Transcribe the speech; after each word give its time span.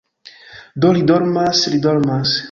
-Do 0.85 0.91
li 0.95 1.03
dormas, 1.11 1.61
li 1.75 1.83
dormas 1.87 2.33